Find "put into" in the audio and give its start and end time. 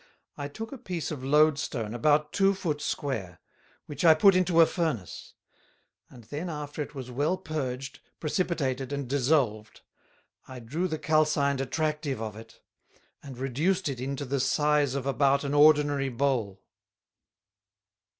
4.15-4.59